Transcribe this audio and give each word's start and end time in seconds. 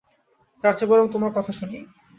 তারচে 0.63 0.85
বরং 0.85 1.05
তোমার 1.11 1.31
কথা 1.35 1.51
শুনি। 1.51 1.77